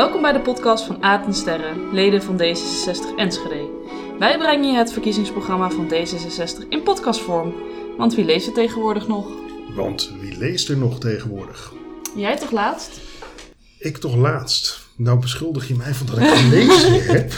[0.00, 3.68] Welkom bij de podcast van Aad en Sterren, leden van D66 Enschede.
[4.18, 7.54] Wij brengen je het verkiezingsprogramma van D66 in podcastvorm.
[7.96, 9.28] Want wie leest het tegenwoordig nog?
[9.74, 11.72] Want wie leest er nog tegenwoordig?
[12.16, 13.00] Jij toch laatst?
[13.78, 14.88] Ik toch laatst.
[14.96, 17.32] Nou beschuldig je mij van dat ik gelezen heb.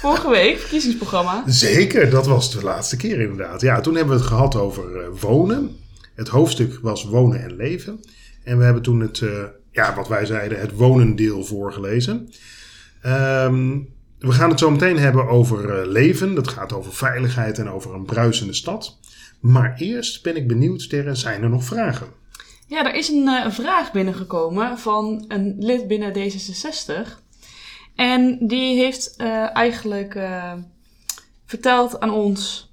[0.00, 1.42] Vorige week, verkiezingsprogramma.
[1.46, 3.60] Zeker, dat was de laatste keer inderdaad.
[3.60, 5.76] Ja, toen hebben we het gehad over eh, wonen.
[6.14, 8.00] Het hoofdstuk was wonen en leven.
[8.44, 12.30] En we hebben toen het, eh, ja, wat wij zeiden, het wonendeel voorgelezen.
[13.02, 13.78] Ehm,
[14.18, 16.34] we gaan het zo meteen hebben over eh, leven.
[16.34, 18.98] Dat gaat over veiligheid en over een bruisende stad.
[19.40, 22.06] Maar eerst ben ik benieuwd, Sterren, zijn er nog vragen?
[22.66, 27.08] Ja, er is een eh, vraag binnengekomen van een lid binnen D66.
[27.94, 30.52] En die heeft eh, eigenlijk eh,
[31.46, 32.72] verteld aan ons,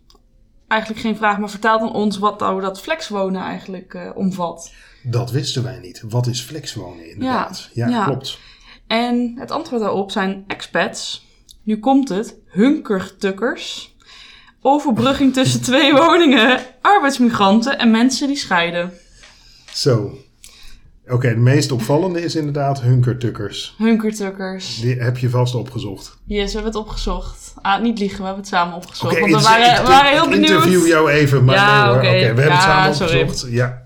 [0.67, 4.73] eigenlijk geen vraag, maar verteld aan ons wat nou dat flexwonen eigenlijk omvat.
[5.03, 6.01] Dat wisten wij niet.
[6.09, 7.69] Wat is flexwonen inderdaad?
[7.73, 8.05] Ja, ja.
[8.05, 8.37] klopt.
[8.87, 11.25] En het antwoord daarop zijn expats.
[11.63, 13.95] Nu komt het, hunkertukkers.
[14.61, 18.93] Overbrugging tussen twee woningen, arbeidsmigranten en mensen die scheiden.
[19.73, 20.17] Zo.
[21.07, 23.75] Oké, de meest opvallende is inderdaad hunkertukkers.
[23.77, 24.79] Hunkertukkers.
[24.81, 26.17] Die heb je vast opgezocht.
[26.25, 27.53] Yes, we hebben het opgezocht.
[27.61, 29.11] Ah, niet liegen, we hebben het samen opgezocht.
[29.11, 30.49] Oké, want we ik- waren, ik- we waren heel ik benieuwd.
[30.49, 32.09] interview jou even, maar Ja, nee oké.
[32.09, 33.21] We hebben Ja, het samen sorry.
[33.21, 33.51] opgezocht.
[33.51, 33.80] Ja.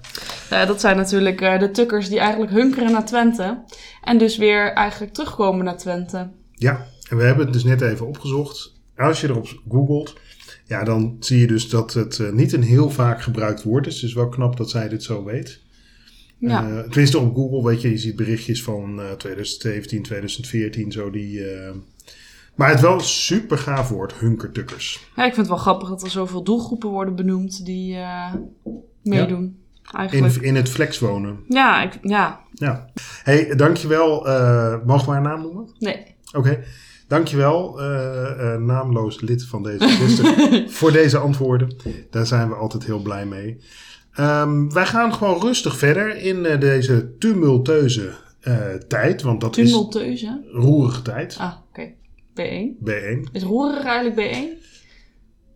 [0.49, 3.63] Eh, dat zijn natuurlijk eh, de tukkers die eigenlijk hunkeren naar Twente.
[4.03, 6.29] En dus weer eigenlijk terugkomen naar Twente.
[6.51, 8.73] ja, en we hebben het dus net even opgezocht.
[8.95, 10.15] Als je erop googelt,
[10.65, 13.99] ja, dan zie je dus dat het eh, niet een heel vaak gebruikt woord is.
[13.99, 15.63] Dus wel knap dat zij dit zo weet.
[16.37, 16.69] Ja.
[16.69, 21.41] Eh, tenminste op Google, weet je, je ziet berichtjes van eh, 2017, 2014, zo die...
[22.55, 25.09] maar het wel super gaaf woord, hunkertukkers.
[25.15, 28.33] ja, ik vind het wel grappig dat er zoveel doelgroepen worden benoemd die eh,
[29.03, 29.63] meedoen.
[29.95, 30.35] Eigenlijk.
[30.35, 31.39] In, in het flexwonen.
[31.47, 32.89] Ja, ik, ja, Ja.
[33.23, 34.27] hey, dankjewel.
[34.27, 35.69] eh mogen we haar naam noemen?
[35.79, 36.15] nee.
[36.33, 36.63] Oké.
[37.07, 40.21] Dankjewel, eh naamloos lid van deze list,
[40.77, 41.75] voor deze antwoorden.
[42.09, 43.57] Daar zijn we altijd heel blij mee.
[44.13, 49.21] Ehm, wij gaan gewoon rustig verder in eh, deze tumultueuze eh, tijd.
[49.21, 50.25] Want dat Tumulteuze.
[50.45, 51.37] is roerige tijd.
[51.39, 51.91] Ah, oké.
[52.41, 52.89] B1.
[52.89, 53.31] B1.
[53.31, 54.63] Is roerig eigenlijk B1?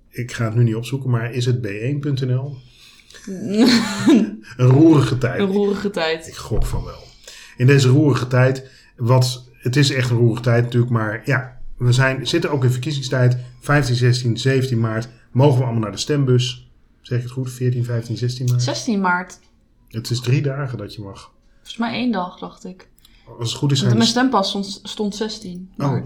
[0.09, 2.55] Ik ga het nu niet opzoeken, maar is het b1.nl?
[3.25, 5.39] Een roerige tijd.
[5.39, 6.27] Een roerige tijd.
[6.27, 7.03] Ik gok van wel.
[7.57, 11.91] In deze roerige tijd, wat, het is echt een roerige tijd natuurlijk, maar ja, we
[11.91, 13.37] zijn, zitten ook in verkiezingstijd.
[13.59, 16.71] 15, 16, 17 maart mogen we allemaal naar de stembus.
[17.01, 17.51] Zeg ik het goed?
[17.51, 18.61] 14, 15, 16 maart?
[18.61, 19.39] 16 maart.
[19.87, 21.31] Het is drie dagen dat je mag.
[21.55, 22.89] Volgens mij één dag, dacht ik.
[23.39, 26.05] Als het goed is zijn mijn stempas stond, stond 16 Oh.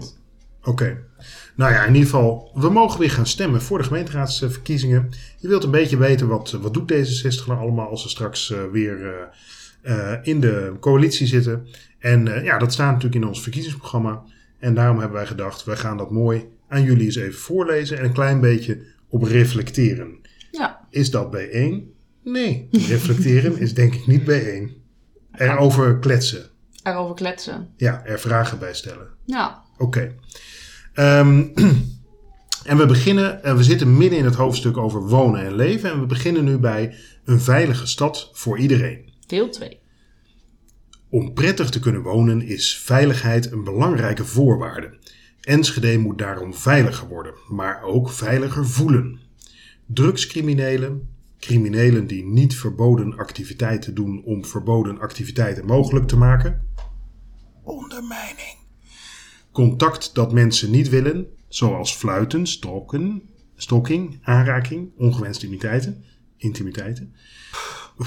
[0.64, 1.04] Oké.
[1.56, 5.10] Nou ja, in ieder geval, we mogen weer gaan stemmen voor de gemeenteraadsverkiezingen.
[5.38, 8.58] Je wilt een beetje weten wat, wat doet D66 nou allemaal als ze straks eh,
[8.72, 9.06] weer
[9.82, 11.66] eh, eh, in de coalitie zitten.
[11.98, 14.22] En ja, dat staat natuurlijk in ons verkiezingsprogramma.
[14.58, 18.04] En daarom hebben wij gedacht, wij gaan dat mooi aan jullie eens even voorlezen en
[18.04, 20.20] een klein beetje op reflecteren.
[20.50, 20.86] Ja.
[20.90, 21.92] Is dat B1?
[22.22, 24.82] Nee, reflecteren is denk ik niet B1.
[25.32, 26.50] Erover kletsen.
[26.82, 27.68] Erover kletsen.
[27.76, 29.08] Ja, er vragen bij stellen.
[29.24, 29.63] Ja.
[29.78, 30.14] Oké.
[30.92, 31.44] Ehm,
[32.70, 35.90] en we beginnen, en we zitten midden in het hoofdstuk over wonen en leven.
[35.90, 39.12] En we beginnen nu bij een veilige stad voor iedereen.
[39.26, 39.78] Deel 2.
[41.08, 44.98] Om prettig te kunnen wonen is veiligheid een belangrijke voorwaarde.
[45.40, 49.20] Enschede moet daarom veiliger worden, maar ook veiliger voelen.
[49.86, 51.08] Drugscriminelen,
[51.38, 56.68] criminelen die niet verboden activiteiten doen om verboden activiteiten mogelijk te maken.
[57.62, 58.63] Ondermijning.
[59.54, 63.22] Contact dat mensen niet willen, zoals fluiten, stalken,
[63.56, 66.04] stalking, aanraking, ongewenste intimiteiten.
[66.36, 67.14] intimiteiten.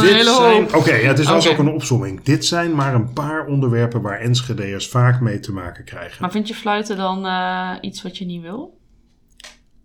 [0.00, 1.48] Dit zijn, oké, ja, het is Oké.
[1.48, 2.22] ook een opzomming.
[2.22, 6.16] Dit zijn maar een paar onderwerpen waar Enschede'ers vaak mee te maken krijgen.
[6.20, 8.78] Maar vind je fluiten dan eh, iets wat je niet wil?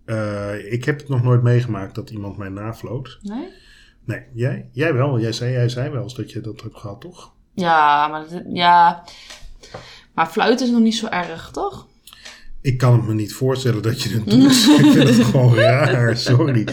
[0.04, 3.18] Eh, ik heb het nog nooit meegemaakt dat iemand mij nafloot.
[3.22, 3.48] Nee?
[4.04, 4.68] Nee, jij?
[4.72, 5.20] Jij wel.
[5.20, 7.32] Jij zei, jij zei wel eens dat je dat hebt gehad, toch?
[7.54, 9.04] Ja, maar, dat- ja.
[10.20, 11.86] Maar fluiten is nog niet zo erg, toch?
[12.60, 14.50] Ik kan het me niet voorstellen dat je het doet.
[14.84, 16.68] ik vind het gewoon raar, sorry.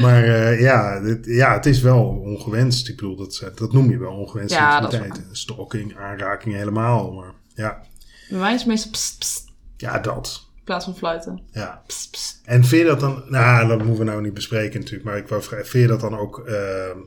[0.00, 2.88] Maar eh, ja, dit, ja, het is wel ongewenst.
[2.88, 5.00] Ik bedoel, dat, dat noem je wel ongewenste Ja, dat is.
[5.32, 7.12] Stalking, aanraking, helemaal.
[7.12, 7.82] Maar ja,
[8.28, 9.44] Bij mij is het meestal pst, pst,
[9.76, 10.46] ja, dat.
[10.56, 11.42] in plaats van fluiten.
[11.50, 11.82] Ja.
[11.86, 12.40] Pst, pst.
[12.44, 15.28] En vind je dat dan, nou, dat moeten we nou niet bespreken natuurlijk, maar ik
[15.28, 16.98] wou vragen, vind je dat dan ook ehm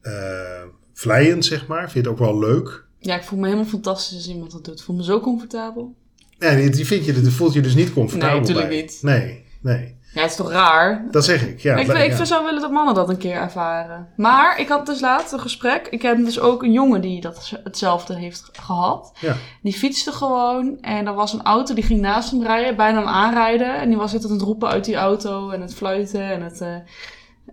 [0.00, 0.62] eh,
[0.92, 1.80] vlijend, zeg maar?
[1.80, 2.86] Vind je het ook wel leuk?
[2.98, 4.78] Ja, ik voel me helemaal fantastisch als iemand dat doet.
[4.78, 5.94] Ik voel me zo comfortabel.
[6.38, 8.80] Nee, die, vind je, dat voelt je dus niet comfortabel Nee, tuurlijk bij.
[8.80, 8.98] niet.
[9.02, 9.96] Nee, nee.
[10.14, 11.06] Ja, het is toch raar?
[11.10, 11.76] Dat zeg ik, ja.
[11.76, 11.94] ik, ja.
[11.94, 14.08] ik zou willen dat mannen dat een keer ervaren.
[14.16, 15.86] Maar ik had dus laatst een gesprek.
[15.90, 19.12] Ik heb dus ook een jongen die dat hetzelfde heeft gehad.
[19.20, 19.36] Ja.
[19.62, 23.08] Die fietste gewoon en er was een auto die ging naast hem rijden, bijna hem
[23.08, 23.80] aanrijden.
[23.80, 26.60] En die was het aan het roepen uit die auto en het fluiten en het,
[26.60, 26.76] eh,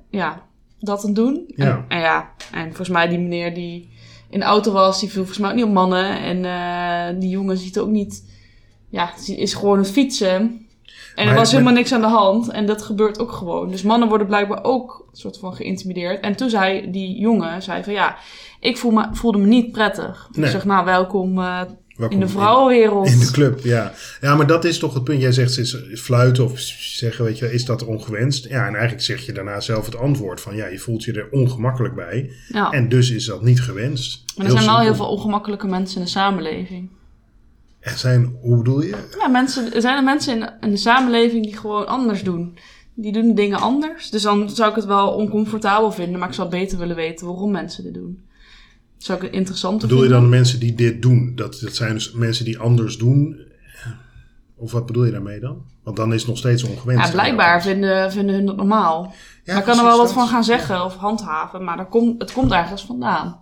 [0.09, 0.41] ja,
[0.80, 1.44] dat aan doen.
[1.48, 1.65] Ja.
[1.65, 3.94] En, en ja, en volgens mij die meneer die
[4.36, 6.20] in de auto was, die viel volgens mij ook niet op mannen.
[6.22, 8.24] En eh, die jongen ziet ook niet,
[8.90, 10.30] ja, is gewoon het fietsen.
[10.36, 10.46] En
[11.16, 12.50] Maar- er was maar- helemaal niks aan de hand.
[12.52, 13.70] En dat gebeurt ook gewoon.
[13.70, 16.20] Dus mannen worden blijkbaar ook een soort van geïntimideerd.
[16.24, 18.16] En toen zei die jongen, zei van ja,
[18.60, 20.28] ik voel me, voelde me niet prettig.
[20.32, 20.46] Nee.
[20.46, 21.62] Ik zeg nou, welkom eh,
[22.09, 23.07] In de vrouwenwereld.
[23.07, 23.94] In de club, ja.
[24.21, 25.21] Ja, maar dat is toch het punt.
[25.21, 28.47] Jij zegt is, is fluiten of zeggen, weet je, is dat ongewenst?
[28.47, 31.27] Ja, en eigenlijk zeg je daarna zelf het antwoord van, ja, je voelt je er
[31.31, 32.31] ongemakkelijk bij.
[32.47, 32.71] Ja.
[32.71, 34.24] En dus is dat niet gewenst.
[34.38, 36.89] maar er zijn wel heel veel ongemakkelijke mensen in de samenleving.
[37.80, 38.95] Er zijn, hoe bedoel je?
[39.19, 42.57] Ja, mensen, er zijn er mensen in, in de samenleving die gewoon anders doen.
[42.94, 44.09] Die doen dingen anders.
[44.09, 47.51] Dus dan zou ik het wel oncomfortabel vinden, maar ik zou beter willen weten waarom
[47.51, 48.24] mensen dit doen.
[49.06, 51.31] Zou ik het interessanter Bedoel je dan de mensen die dit doen?
[51.36, 53.46] Dat, dat zijn dus mensen die anders doen?
[54.56, 55.66] Of wat bedoel je daarmee dan?
[55.84, 57.06] Want dan is het nog steeds ongewenst.
[57.06, 59.13] Ja, blijkbaar vinden, vinden hun dat normaal.
[59.44, 62.31] Ja, Daar kan er wel wat van gaan zeggen of handhaven, maar dat komt, het
[62.31, 63.40] komt ergens vandaan.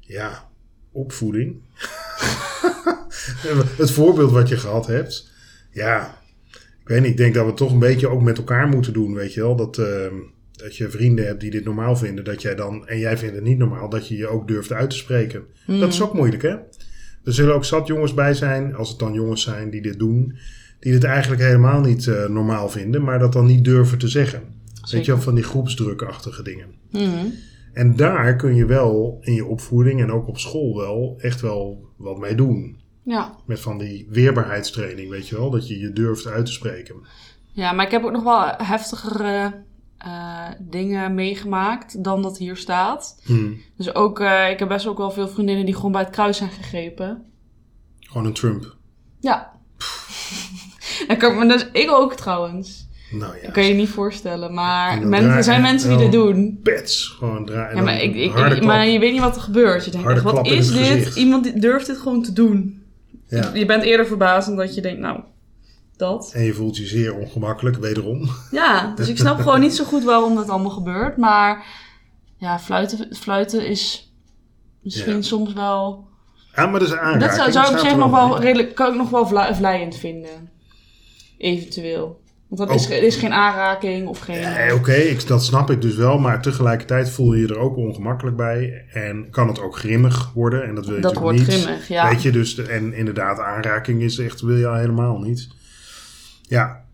[0.00, 0.48] Ja,
[0.92, 1.62] opvoeding.
[3.76, 5.30] het voorbeeld wat je gehad hebt.
[5.70, 6.18] Ja,
[6.80, 7.10] ik weet niet.
[7.10, 9.40] Ik denk dat we het toch een beetje ook met elkaar moeten doen, weet je
[9.40, 9.56] wel.
[9.56, 10.14] Dat, ehm,
[10.52, 12.24] dat je vrienden hebt die dit normaal vinden.
[12.24, 14.90] Dat jij dan, en jij vindt het niet normaal, dat je je ook durft uit
[14.90, 15.42] te spreken.
[15.66, 16.56] Dat is ook moeilijk, hè?
[17.24, 20.36] Er zullen ook zat jongens bij zijn, als het dan jongens zijn die dit doen.
[20.80, 24.42] Die dit eigenlijk helemaal niet eh, normaal vinden, maar dat dan niet durven te zeggen.
[24.90, 26.66] Weet je wel, van die groepsdrukachtige dingen.
[26.90, 27.26] Mhm.
[27.72, 31.88] En daar kun je wel in je opvoeding en ook op school wel echt wel
[31.96, 32.76] wat mee doen.
[33.02, 33.34] Ja.
[33.46, 35.50] Met van die weerbaarheidstraining, weet je wel.
[35.50, 36.94] Dat je je durft uit te spreken.
[37.52, 39.52] ja, maar ik heb ook nog wel heftigere
[40.04, 43.20] eh, dingen meegemaakt dan dat hier staat.
[43.24, 43.52] Hm.
[43.76, 46.36] Dus ook, eh, ik heb best ook wel veel vriendinnen die gewoon bij het kruis
[46.36, 47.24] zijn gegrepen.
[48.00, 48.76] Gewoon een Trump.
[49.20, 49.52] Ja.
[51.18, 52.88] Kan, dus, ik ook trouwens.
[53.10, 53.42] Nou ja.
[53.42, 54.54] Dat kan je niet voorstellen.
[54.54, 56.60] Maar men, er zijn mensen die dit doen.
[56.62, 57.06] Pets.
[57.18, 57.76] Gewoon draaien.
[57.76, 59.84] Ja, maar, ik, ik, maar je weet niet wat er gebeurt.
[59.84, 60.86] Je denkt, Harde wat is dit?
[60.86, 61.16] gezicht.
[61.16, 62.82] Iemand durft dit gewoon te doen.
[63.26, 63.50] Ja.
[63.54, 65.20] Je bent eerder verbaasd dan dat je denkt, nou,
[66.02, 66.30] dat.
[66.34, 68.28] En je voelt je zeer ongemakkelijk, wederom.
[68.50, 71.16] Ja, dus ik snap gewoon niet zo goed waarom dat allemaal gebeurt.
[71.16, 71.64] Maar
[72.38, 74.12] ja, fluiten, fluiten is
[74.82, 75.22] misschien Ja.
[75.22, 76.08] soms wel...
[76.54, 77.22] Ja, maar dat is aanraking.
[77.22, 78.74] Dat zou, zou ik op zich nog wel redelijk...
[78.74, 80.50] Kan ik nog wel vla- vlijend vinden.
[81.38, 82.20] Eventueel.
[82.48, 84.40] Want dat is, er is geen aanraking of geen...
[84.40, 86.18] Nee, oké, dat snap ik dus wel.
[86.18, 88.84] Maar tegelijkertijd voel je je er ook ongemakkelijk bij.
[88.92, 90.64] En kan het ook grimmig worden.
[90.64, 91.64] En dat wil je dat natuurlijk wordt niet.
[91.64, 92.08] grimmig, ja.
[92.08, 95.48] Weet je, dus de- en inderdaad, aanraking is echt, wil je al helemaal niet.
[96.52, 96.84] Ja.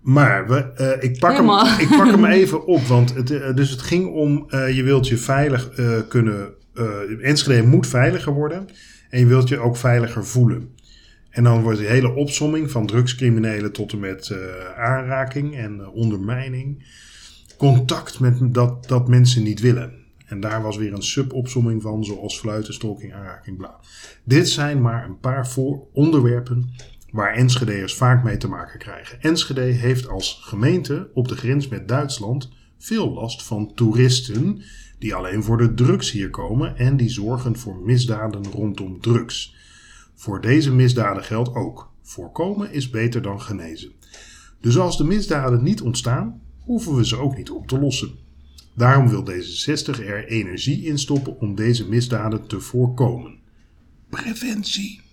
[0.00, 3.70] Maar we, eh, ik, pak hem, ik pak hem even op, want het, eh, dus
[3.70, 5.70] het ging om, eh, je wilt je veilig
[6.08, 6.54] kunnen,
[7.20, 8.68] Enschede moet veiliger worden
[9.10, 10.74] en je wilt je ook veiliger voelen.
[11.30, 14.34] En dan wordt die hele opsomming van drugscriminelen tot en met
[14.76, 16.84] aanraking en ondermijning.
[17.56, 19.92] Contact met dat, dat mensen niet willen.
[20.26, 23.80] En daar was weer een subopsomming van, zoals fluiten, stalking, aanraking, bla.
[24.24, 26.70] Dit zijn maar een paar voor onderwerpen
[27.16, 29.22] waar Enschede'ers vaak mee te maken krijgen.
[29.22, 34.62] Enschede heeft als gemeente op de grens met Duitsland veel last van toeristen
[34.98, 39.54] die alleen voor de drugs hier komen en die zorgen voor misdaden rondom drugs.
[40.14, 43.92] Voor deze misdaden geldt ook: voorkomen is beter dan genezen.
[44.60, 48.10] Dus als de misdaden niet ontstaan, hoeven we ze ook niet op te lossen.
[48.74, 53.38] Daarom wil D66 er energie in stoppen om deze misdaden te voorkomen.
[54.08, 55.05] Preventie.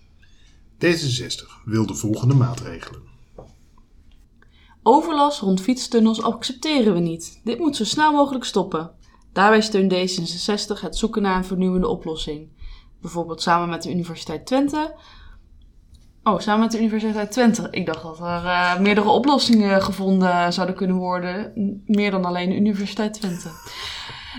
[0.86, 3.02] D66 wil de volgende maatregelen.
[4.84, 7.42] Overlast rond fietstunnels accepteren we niet.
[7.44, 8.92] Dit moet zo snel mogelijk stoppen.
[9.34, 12.50] Daarbij steunt D66 het zoeken naar een vernieuwende oplossing.
[13.02, 14.96] Bijvoorbeeld samen met de Universiteit Twente.
[16.24, 17.68] Oh, samen met de Universiteit Twente.
[17.72, 21.52] Ik dacht dat er eh, meerdere oplossingen gevonden zouden kunnen worden.
[21.86, 23.50] Meer dan alleen de Universiteit Twente.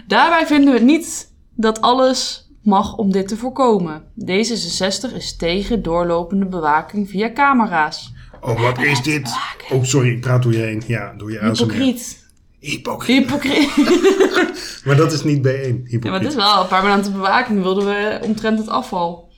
[0.07, 4.03] Daarbij vinden we niet dat alles mag om dit te voorkomen.
[4.31, 8.13] D66 is tegen doorlopende bewaking via camera's.
[8.41, 9.33] Oh, wat is dit?
[9.73, 10.83] Oh, sorry, ik praat door je heen.
[10.87, 11.71] Ja, door je aanspraak.
[11.71, 12.23] Hypocriet.
[12.59, 13.27] Hypocriet.
[13.31, 13.73] Hypocriet.
[14.85, 15.43] Maar dat is niet B1.
[15.43, 16.03] Hypocriet.
[16.05, 19.33] Ja, maar het is wel permanente bewaking wilden we omtrent het afval.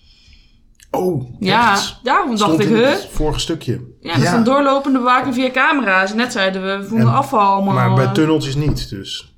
[0.91, 3.81] Oh, Ja, daarom dacht ik, het vorige stukje.
[4.01, 6.15] Ja, dat is een doorlopende bewaking via camera's.
[6.15, 7.75] Net zeiden we, we vonden En- afval allemaal.
[7.75, 9.36] Maar bij eh, tunneltjes niet, dus.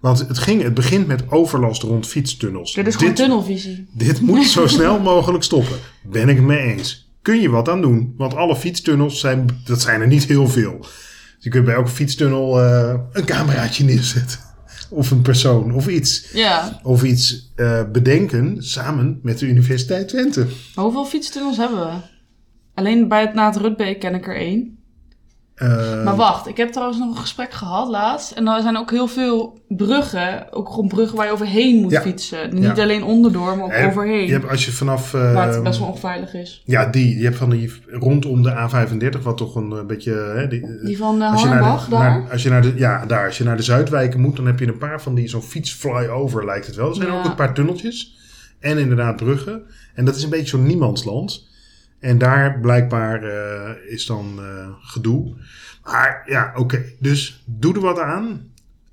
[0.00, 2.74] Want het, ging, het begint met overlast rond fietstunnels.
[2.74, 3.86] Dit is gewoon tunnelvisie.
[3.92, 5.76] dit moet zo snel mogelijk stoppen.
[6.02, 7.10] Ben ik het mee eens.
[7.22, 8.14] Kun je wat aan doen?
[8.16, 10.78] Want alle fietstunnels zijn, dat zijn er niet heel veel.
[10.80, 10.90] Dus
[11.38, 14.38] je kunt bij elke fietstunnel eh, een cameraatje neerzetten.
[14.90, 16.30] Of een persoon, of iets.
[16.32, 16.80] Ja.
[16.82, 20.46] Of iets eh, bedenken samen met de Universiteit Twente.
[20.74, 21.92] Hoeveel fietstunnels hebben we?
[22.74, 24.78] Alleen bij het, na het Rutbeek ken ik er één.
[25.60, 28.30] Eh, Maar wacht, ik heb trouwens nog een gesprek gehad laatst.
[28.30, 30.52] En er zijn ook heel veel bruggen.
[30.52, 32.00] Ook gewoon bruggen waar je overheen moet Ja.
[32.00, 32.54] fietsen.
[32.54, 32.82] Niet Ja.
[32.82, 34.26] alleen onderdoor, maar ook eh, overheen.
[34.26, 35.14] Je hebt als je vanaf...
[35.14, 36.62] eh, waar het best wel onveilig is.
[36.64, 37.18] Ja, die.
[37.18, 40.12] Je hebt van die rondom de A35, wat toch een eh, beetje...
[40.36, 42.10] Hè, die, Die van uh, als je naar Hornbach de, daar.
[42.20, 43.26] naar- als je naar de, ja, daar.
[43.26, 45.72] Als je naar de Zuidwijken moet, dan heb je een paar van die zo'n fiets
[45.72, 46.88] flyover lijkt het wel.
[46.88, 47.18] Er zijn Ja.
[47.18, 48.16] ook een paar tunneltjes.
[48.60, 49.62] En inderdaad bruggen.
[49.94, 51.48] En dat is een beetje zo'n niemandsland.
[52.00, 55.36] En daar blijkbaar eh, is dan eh, gedoe.
[55.84, 56.84] Maar ja, oké.
[56.98, 58.48] Dus doe er wat aan.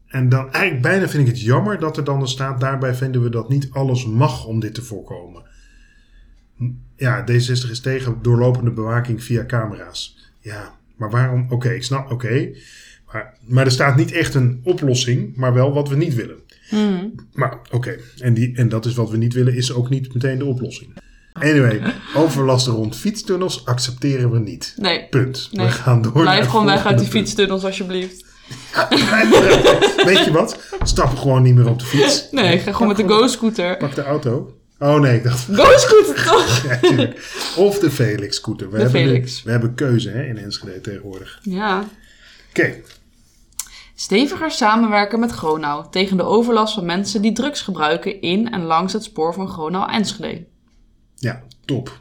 [0.07, 2.59] En dan eigenlijk bijna vind ik het jammer dat er dan staat...
[2.59, 5.43] daarbij vinden we dat niet alles mag om dit te voorkomen.
[6.95, 10.31] Ja, D60 is tegen doorlopende bewaking via camera's.
[10.39, 11.45] Ja, maar waarom?
[11.49, 12.51] Oké, ik snap, oké.
[13.11, 16.39] Maar, maar er staat niet echt een oplossing, maar wel wat we niet willen.
[16.69, 17.13] Hmm.
[17.33, 20.37] Maar oké, en die en dat is wat we niet willen, is ook niet meteen
[20.37, 20.89] de oplossing.
[21.39, 21.81] Anyway,
[22.15, 24.73] overlast rond fietstunnels accepteren we niet.
[24.77, 25.49] Nee, Punt.
[25.51, 25.65] Nee.
[25.65, 26.11] We gaan door.
[26.11, 28.25] blijf gewoon weg uit die fietstunnels alsjeblieft.
[30.05, 30.59] Weet je wat?
[30.83, 32.27] Stap gewoon niet meer op de fiets.
[32.31, 33.77] Nee, ik ga gewoon met de go-scooter.
[33.77, 34.55] Pak de auto.
[34.79, 35.45] Oh nee, ik dacht.
[35.59, 36.63] Go-scooter toch?
[36.97, 37.07] Ja,
[37.55, 38.69] of de Felix-scooter.
[38.69, 39.43] We, De hebben Felix.
[39.43, 41.39] we hebben keuze hè, in Enschede tegenwoordig.
[41.41, 41.83] Ja.
[42.49, 42.73] Oké,
[43.99, 48.93] Steviger samenwerken met Gronau tegen de overlast van mensen die drugs gebruiken in en langs
[48.93, 50.45] het spoor van Gronau-Enschede.
[51.19, 51.99] Ja, top.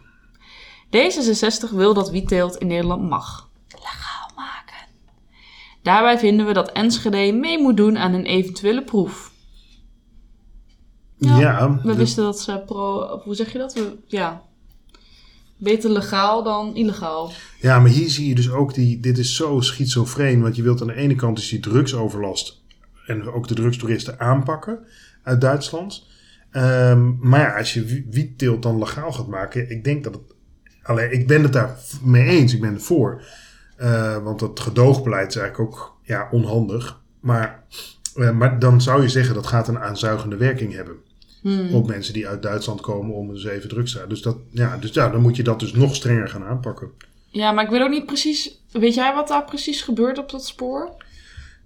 [0.87, 3.49] D66 wil dat wietteelt in Nederland mag.
[3.69, 4.87] Legaal maken.
[5.83, 9.33] Daarbij vinden we dat Enschede mee moet doen aan een eventuele proef.
[11.19, 12.99] Ja, Ja, We de- wisten dat ze pro...
[12.99, 13.75] of Hoe zeg je dat?
[13.75, 14.43] We, ja.
[15.59, 17.33] Beter legaal dan illegaal.
[17.61, 19.01] Ja, maar hier zie je dus ook die.
[19.01, 20.43] Dit is zo schizofreen.
[20.43, 22.63] Want je wilt aan de ene kant dus die drugsoverlast.
[23.07, 24.79] En ook de drugstoeristen aanpakken
[25.23, 26.07] uit Duitsland.
[26.57, 29.71] Ehm, maar ja, als je wi- wietteelt dan legaal gaat maken.
[29.71, 30.23] Ik denk dat het.
[30.83, 32.55] Alleen, ik ben het daar mee eens.
[32.55, 33.23] Ik ben ervoor.
[33.77, 37.01] Eh, want dat gedoogbeleid is eigenlijk ook ja, onhandig.
[37.21, 37.63] Maar,
[38.15, 40.97] eh, maar dan zou je zeggen dat gaat een aanzuigende werking hebben.
[41.43, 41.75] Hmm.
[41.75, 44.93] Op mensen die uit Duitsland komen om eens even drugs te Dus, dat, ja, dus
[44.93, 46.91] ja, dan moet je dat dus nog strenger gaan aanpakken.
[47.31, 48.65] Ja, maar ik weet ook niet precies...
[48.73, 50.91] Weet jij wat daar precies gebeurt op dat spoor?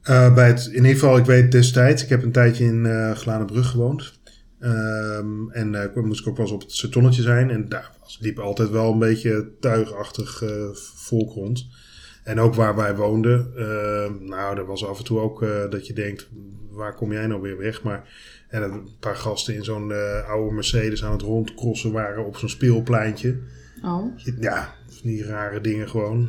[0.03, 3.71] Eh, bij het, in ieder geval, ik weet destijds, ik heb een tijdje in Glanenbrug
[3.71, 4.19] gewoond.
[4.61, 7.51] Ehm, en ik moest ik ook wel eens op het sertonnetje zijn.
[7.51, 11.67] En daar was, liep altijd wel een beetje tuigachtig eh, volk rond.
[12.25, 15.87] En ook waar wij woonden, eh, nou, er was af en toe ook eh, dat
[15.87, 16.29] je denkt,
[16.71, 17.83] waar kom jij nou weer weg?
[17.83, 18.09] Maar
[18.49, 19.93] en een paar gasten in zo'n
[20.27, 23.39] oude Mercedes aan het rondcrossen waren op zo'n speelpleintje.
[23.85, 24.19] Oh.
[24.41, 26.21] Ja, die rare dingen gewoon.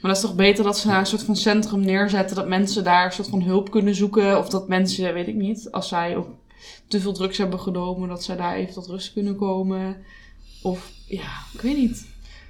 [0.00, 2.36] Maar dat is toch beter dat ze daar een soort van centrum neerzetten.
[2.36, 4.38] Dat mensen daar een soort van hulp kunnen zoeken.
[4.38, 6.16] Of dat mensen, weet ik niet, als zij
[6.88, 9.96] te veel drugs hebben genomen, dat zij daar even tot rust kunnen komen.
[10.62, 12.06] Of ja, ik weet niet.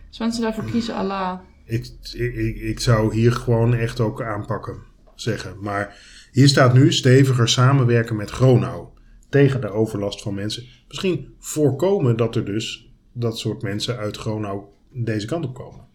[0.08, 1.38] Als mensen daarvoor kiezen, Allah.
[1.64, 4.82] Ik, ik, ik zou hier gewoon echt ook aanpakken,
[5.14, 5.56] zeggen.
[5.60, 5.96] Maar
[6.32, 8.86] hier staat nu steviger samenwerken met Gronau.
[9.28, 10.64] Tegen de overlast van mensen.
[10.88, 15.86] Misschien voorkomen dat er dus dat soort mensen uit Gronau deze kant op komen.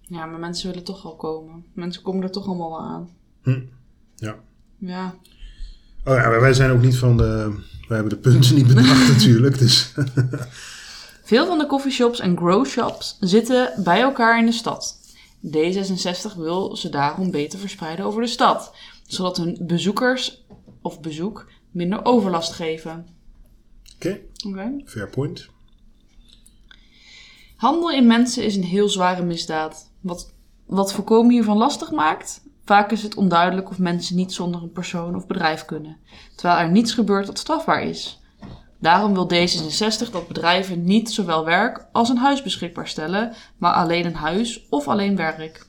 [0.00, 1.64] Ja, maar mensen willen toch al komen.
[1.72, 3.08] Mensen komen er toch allemaal wel aan.
[3.42, 3.62] Hm.
[4.14, 4.38] Ja.
[4.78, 5.14] Ja.
[6.04, 7.62] Oh ja, wij zijn ook niet van de...
[7.88, 9.58] Wij hebben de punten niet bedacht natuurlijk.
[9.58, 9.92] Dus
[11.24, 14.98] Veel van de coffeeshops en growshops zitten bij elkaar in de stad.
[15.46, 18.74] D66 wil ze daarom beter verspreiden over de stad,
[19.06, 20.44] zodat hun bezoekers
[20.82, 23.06] of bezoek minder overlast geven.
[23.94, 24.70] oké, Oké.
[24.84, 25.48] fair point.
[27.56, 29.90] Handel in mensen is een heel zware misdaad.
[30.00, 30.32] Wat,
[30.66, 32.42] wat voorkomen hiervan lastig maakt?
[32.64, 35.96] Vaak is het onduidelijk of mensen niet zonder een persoon of bedrijf kunnen,
[36.36, 38.22] terwijl er niets gebeurt dat strafbaar is.
[38.80, 44.06] Daarom wil D66 dat bedrijven niet zowel werk als een huis beschikbaar stellen, maar alleen
[44.06, 45.66] een huis of alleen werk.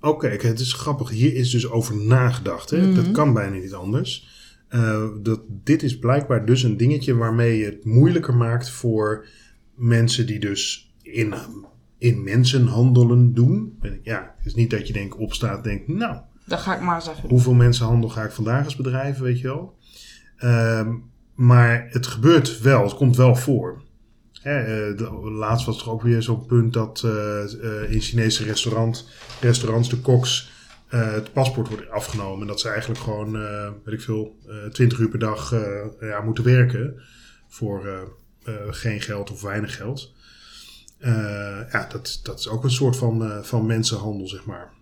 [0.00, 1.10] Oké, het is grappig.
[1.10, 2.70] Hier is dus over nagedacht.
[2.70, 2.94] Hè?
[2.94, 4.28] Dat kan bijna niet anders.
[4.68, 9.26] Eh, dat, dit is blijkbaar dus een dingetje waarmee je het moeilijker maakt voor
[9.74, 11.34] mensen die dus in,
[11.98, 13.78] in mensenhandelen doen.
[14.02, 16.94] Ja, het is niet dat je denkt opstaat en denkt, nou, Dat ga ik maar
[16.94, 19.76] eens even hoeveel mensenhandel ga ik vandaag eens bedrijven, weet je wel.
[20.36, 20.94] Ehm,
[21.34, 23.82] maar het gebeurt wel, het komt wel voor.
[24.42, 28.44] Hè, eh, de- laatst was er ook weer zo'n punt dat eh, eh, in Chinese
[28.44, 29.08] restaurant,
[29.40, 30.56] restaurants de koks
[30.88, 32.40] het paspoort wordt afgenomen.
[32.40, 33.32] En dat ze eigenlijk gewoon,
[33.84, 35.54] weet ik veel, eh 20 uur per dag
[36.00, 37.00] ja, moeten werken
[37.48, 38.08] voor
[38.70, 40.14] geen geld of weinig geld.
[40.98, 44.76] Eh, ja, dat, dat is ook een soort van, eh, van mensenhandel, zeg maar.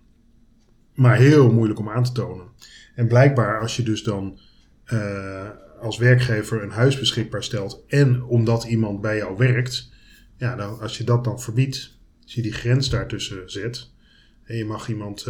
[0.94, 2.46] maar heel moeilijk om aan te tonen.
[2.94, 4.38] En blijkbaar als je dus dan
[4.85, 5.49] eh,
[5.80, 9.92] als werkgever een huis beschikbaar stelt en omdat iemand bij jou werkt,
[10.37, 13.90] ja, dan, als je dat dan verbiedt, als je die grens daartussen zet
[14.44, 15.26] en je mag iemand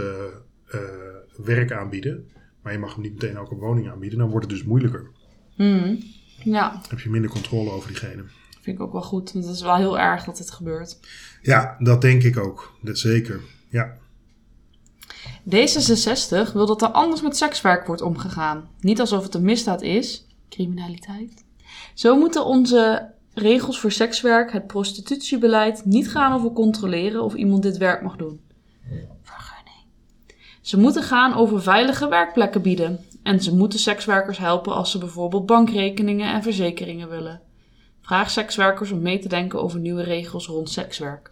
[1.36, 2.30] werk aanbieden,
[2.62, 5.10] maar je mag hem niet meteen ook een woning aanbieden, dan wordt het dus moeilijker.
[5.54, 5.98] Hmm.
[6.44, 8.24] Ja, Dan heb je minder controle over diegene.
[8.66, 9.32] Vind ik ook wel goed.
[9.32, 10.98] Want het is wel heel erg dat dit gebeurt.
[11.42, 12.72] Ja, dat denk ik ook.
[12.82, 13.40] Dat zeker.
[13.70, 13.96] Ja.
[15.50, 18.68] D66 wil dat er anders met sekswerk wordt omgegaan.
[18.80, 21.44] Niet alsof het een misdaad is, criminaliteit.
[21.94, 27.76] Zo moeten onze regels voor sekswerk, het prostitutiebeleid, niet gaan over controleren of iemand dit
[27.76, 28.40] werk mag doen.
[29.22, 29.84] Vergunning.
[30.60, 33.04] Ze moeten gaan over veilige werkplekken bieden.
[33.22, 37.40] En ze moeten sekswerkers helpen als ze bijvoorbeeld bankrekeningen en verzekeringen willen.
[38.06, 41.30] Vraag sekswerkers om mee te denken over nieuwe regels rond sekswerk.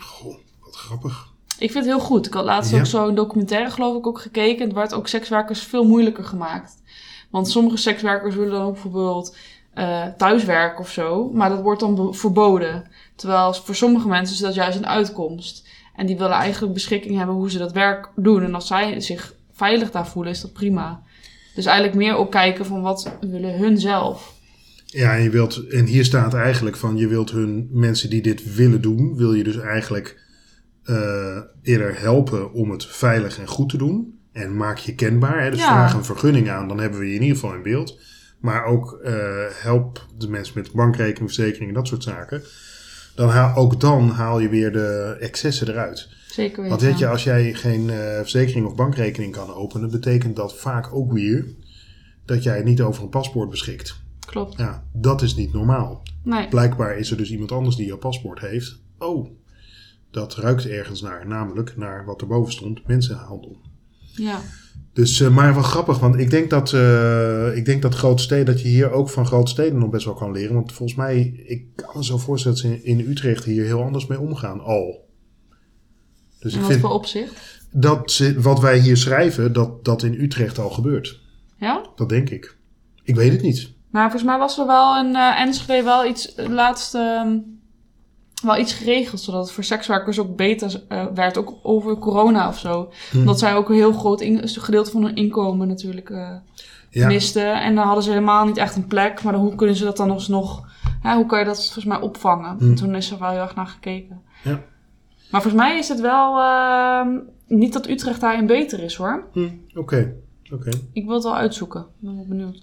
[0.00, 1.32] Goh, wat grappig.
[1.58, 2.26] Ik vind het heel goed.
[2.26, 2.78] Ik had laatst Ja.
[2.78, 4.64] ook zo'n documentaire geloof ik ook gekeken.
[4.64, 6.82] Het werd ook sekswerkers veel moeilijker gemaakt.
[7.30, 9.36] Want sommige sekswerkers willen dan ook bijvoorbeeld
[9.74, 11.30] eh, thuiswerken of zo.
[11.32, 12.90] Maar dat wordt dan verboden.
[13.16, 15.68] Terwijl voor sommige mensen is dat juist een uitkomst.
[15.94, 18.42] En die willen eigenlijk beschikking hebben hoe ze dat werk doen.
[18.42, 21.02] En als zij zich veilig daar voelen, is dat prima.
[21.54, 24.33] Dus eigenlijk meer ook kijken van wat willen hun zelf.
[24.94, 28.54] Ja, en, je wilt, en hier staat eigenlijk van je wilt hun mensen die dit
[28.54, 30.22] willen doen, wil je dus eigenlijk
[30.84, 34.18] eh, eerder helpen om het veilig en goed te doen.
[34.32, 35.42] En maak je kenbaar.
[35.42, 35.50] Hè?
[35.50, 35.66] Dus Ja.
[35.66, 37.98] vraag een vergunning aan, dan hebben we je in ieder geval in beeld.
[38.40, 39.14] Maar ook eh,
[39.52, 42.42] help de mensen met bankrekening, verzekeringen, dat soort zaken.
[43.14, 46.08] Dan haal, ook dan haal je weer de excessen eruit.
[46.28, 46.68] Zeker weten.
[46.68, 50.94] Want weet je, als jij geen eh, verzekering of bankrekening kan openen, betekent dat vaak
[50.94, 51.46] ook weer
[52.24, 54.02] dat jij niet over een paspoort beschikt.
[54.34, 54.58] Klopt.
[54.58, 56.02] Ja, dat is niet normaal.
[56.22, 56.48] Nee.
[56.48, 58.80] Blijkbaar is er dus iemand anders die jouw paspoort heeft.
[58.98, 59.30] Oh,
[60.10, 63.60] dat ruikt ergens naar, namelijk naar wat erboven stond, mensenhandel.
[63.98, 64.40] Ja.
[64.92, 68.46] Dus, eh, maar wel grappig, want ik denk dat, eh, ik denk dat grote steden,
[68.46, 70.54] dat je hier ook van grote steden nog best wel kan leren.
[70.54, 73.82] Want volgens mij, ik kan me zo voorstellen dat ze in, in Utrecht hier heel
[73.82, 75.08] anders mee omgaan, al.
[76.38, 77.66] Dus In ik wat vind voor opzicht?
[77.72, 81.20] dat ze, wat wij hier schrijven, dat dat in Utrecht al gebeurt.
[81.58, 81.90] Ja?
[81.96, 82.56] Dat denk ik.
[83.02, 83.72] Ik weet het niet.
[83.94, 87.38] Maar volgens mij was er wel in eh Enschede wel iets, eh, laatst, ehm,
[88.44, 89.20] wel iets geregeld.
[89.20, 91.38] Zodat het voor sekswerkers ook beter eh, werd.
[91.38, 92.92] Ook over corona of zo.
[93.10, 93.18] Hm.
[93.18, 96.30] Omdat zij ook een heel groot in- gedeelte van hun inkomen natuurlijk eh,
[96.90, 97.60] Ja, misten.
[97.62, 99.22] En dan hadden ze helemaal niet echt een plek.
[99.22, 100.68] Maar dan, hoe kunnen ze dat dan alsnog...
[101.02, 102.56] Ja, hoe kan je dat volgens mij opvangen?
[102.58, 102.64] Hm.
[102.64, 104.20] En toen is er wel heel erg naar gekeken.
[104.44, 104.60] Ja.
[105.30, 106.38] Maar volgens mij is het wel...
[106.40, 109.24] ehm, niet dat Utrecht daarin beter is hoor.
[109.32, 110.14] Hm, oké.
[110.52, 110.70] oké.
[110.92, 111.80] Ik wil het wel uitzoeken.
[111.80, 112.62] Ik ben benieuwd.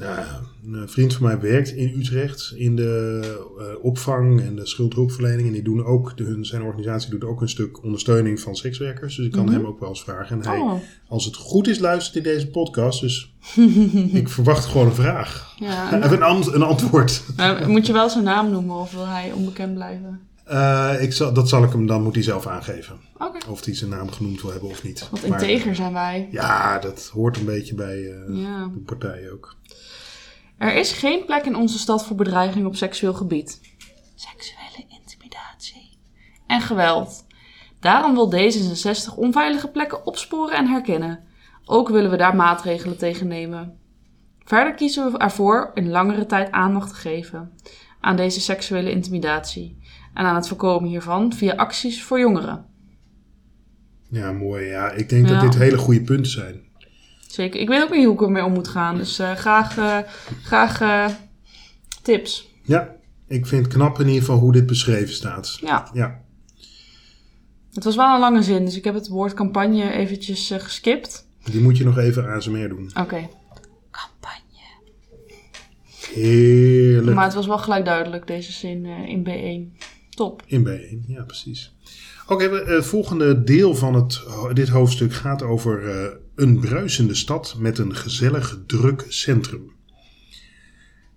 [0.00, 3.20] Nou, een vriend van mij werkt in Utrecht in de
[3.58, 5.46] eh, opvang en de schuldhulpverlening.
[5.46, 9.16] En die doen ook, de, hun, zijn organisatie doet ook een stuk ondersteuning van sekswerkers.
[9.16, 9.52] Dus ik kan Mhm.
[9.54, 10.36] hem ook wel eens vragen.
[10.42, 10.72] En hij, Oh,
[11.08, 13.00] als het goed is, luistert in deze podcast.
[13.00, 13.34] Dus
[14.12, 15.54] ik verwacht gewoon een vraag.
[15.58, 15.92] ja.
[16.02, 17.22] en- een, ant- een antwoord.
[17.36, 20.20] Nou, moet je wel zijn naam noemen of wil hij onbekend blijven?
[20.44, 22.96] Eh, ik zal, dat zal ik hem, dan moet hij zelf aangeven.
[23.48, 25.08] Of hij zijn naam genoemd wil hebben of niet.
[25.28, 26.28] Maar- integer zijn wij.
[26.30, 28.70] Ja, dat hoort een beetje bij eh, Ja.
[28.74, 29.56] de partij ook.
[30.60, 33.60] Er is geen plek in onze stad voor bedreiging op seksueel gebied.
[34.14, 35.98] Seksuele intimidatie.
[36.46, 37.26] En geweld.
[37.78, 41.24] Daarom wil D66 onveilige plekken opsporen en herkennen.
[41.64, 43.78] Ook willen we daar maatregelen tegen nemen.
[44.44, 47.52] Verder kiezen we ervoor een langere tijd aandacht te geven
[48.00, 49.78] aan deze seksuele intimidatie
[50.14, 52.66] en aan het voorkomen hiervan via acties voor jongeren.
[54.10, 54.66] Ja, mooi.
[54.66, 56.69] Ja, ik denk dat dit hele goede punten zijn.
[57.30, 57.60] Zeker.
[57.60, 58.96] Ik weet ook niet hoe ik ermee om moet gaan.
[58.96, 59.98] Dus eh, graag, eh,
[60.42, 61.06] graag eh,
[62.02, 62.48] tips.
[62.62, 65.58] Ja, ik vind het knap in ieder geval hoe dit beschreven staat.
[65.60, 66.20] Ja, Ja,
[67.74, 68.64] het was wel een lange zin.
[68.64, 71.26] Dus ik heb het woord campagne eventjes geskipt.
[71.44, 72.90] die moet je nog even ASMR doen.
[72.94, 73.28] Oké.
[73.90, 74.60] Campagne.
[76.12, 77.16] Heerlijk.
[77.16, 79.84] Maar het was wel gelijk duidelijk, deze zin eh, in B1.
[80.10, 80.42] Top.
[80.46, 81.74] In B1, ja precies.
[82.30, 87.78] Oké, het volgende deel van het, dit hoofdstuk gaat over eh, een bruisende stad met
[87.78, 89.72] een gezellig druk centrum.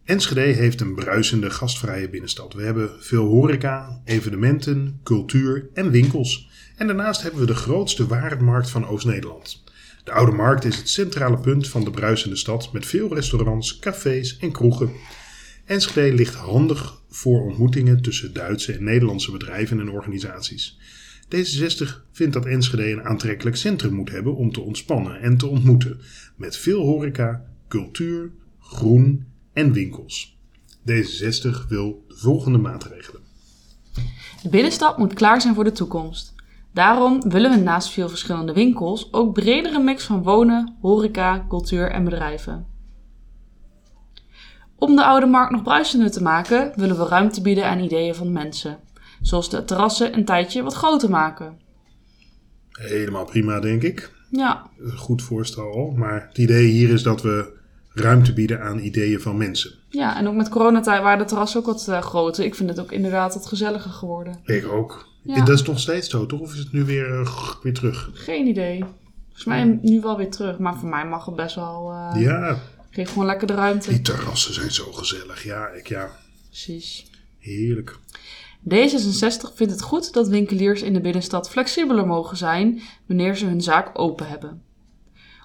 [0.05, 2.53] Enschede heeft een bruisende gastvrije binnenstad.
[2.53, 6.49] We hebben veel horeca, evenementen, cultuur en winkels.
[6.75, 9.63] En daarnaast hebben we de grootste warenmarkt van Oost-Nederland.
[10.03, 14.37] De Oude Markt is het centrale punt van de bruisende stad met veel restaurants, cafés
[14.37, 14.91] en kroegen.
[15.65, 20.77] Enschede ligt handig voor ontmoetingen tussen Duitse en Nederlandse bedrijven en organisaties.
[21.35, 25.99] D66 vindt dat Enschede een aantrekkelijk centrum moet hebben om te ontspannen en te ontmoeten,
[26.35, 30.37] met veel horeca, cultuur, groen en winkels.
[30.91, 33.21] D66 wil de volgende maatregelen.
[34.41, 36.35] De binnenstad moet klaar zijn voor de toekomst.
[36.73, 42.03] Daarom willen we naast veel verschillende winkels ook bredere mix van wonen, horeca, cultuur en
[42.03, 42.65] bedrijven.
[44.75, 48.31] Om de oude markt nog bruisender te maken, willen we ruimte bieden aan ideeën van
[48.31, 48.79] mensen.
[49.23, 51.57] Zoals de terrassen een tijdje wat groter maken.
[52.71, 54.11] Helemaal prima, denk ik.
[54.29, 55.91] Ja, goed voorstel al.
[55.91, 57.51] Maar het idee hier is dat we
[57.93, 59.71] ruimte bieden aan ideeën van mensen.
[59.89, 62.45] ja en ook met coronatijd waren de terrassen ook wat eh, groter.
[62.45, 64.39] Ik vind het ook inderdaad wat gezelliger geworden.
[64.45, 65.07] Ik ook.
[65.23, 65.35] Ja.
[65.35, 66.39] En dat is nog steeds zo, toch?
[66.39, 68.09] Of is het nu weer, eh, weer terug?
[68.13, 68.83] Geen idee.
[69.25, 71.91] Volgens mij nu wel weer terug, maar voor mij mag het best wel.
[71.91, 72.59] eh Ja,
[72.89, 73.89] Geef gewoon lekker de ruimte.
[73.89, 75.43] die terrassen zijn zo gezellig.
[75.43, 76.09] Ja, ik, ja,
[76.49, 77.05] Precies.
[77.39, 77.97] heerlijk.
[78.69, 83.61] D66 vindt het goed dat winkeliers in de binnenstad flexibeler mogen zijn wanneer ze hun
[83.61, 84.61] zaak open hebben.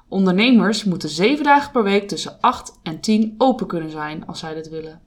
[0.09, 4.55] Ondernemers moeten zeven dagen per week tussen 8 en 10 open kunnen zijn als zij
[4.55, 5.01] dit willen.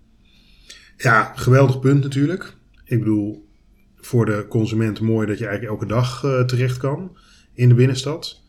[0.98, 2.56] Ja, geweldig punt natuurlijk.
[2.86, 3.48] Ik bedoel,
[3.96, 7.18] voor de consument mooi dat je eigenlijk elke dag eh, terecht kan
[7.54, 8.42] in de binnenstad.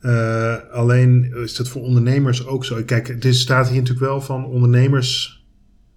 [0.00, 2.82] Eh, alleen is dat voor ondernemers ook zo.
[2.84, 5.35] Kijk, is, staat hier natuurlijk wel van ondernemers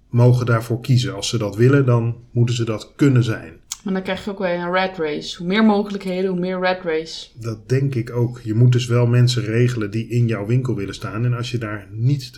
[0.10, 1.16] mogen daarvoor kiezen.
[1.16, 3.54] Als ze dat willen, dan moeten ze dat kunnen zijn.
[3.84, 5.38] Maar dan krijg je ook weer een red race.
[5.38, 7.28] Hoe meer mogelijkheden, hoe meer red race.
[7.40, 8.40] Dat denk ik ook.
[8.44, 11.26] Je moet dus wel mensen regelen die in jouw winkel willen staan.
[11.26, 12.36] En als je daar niet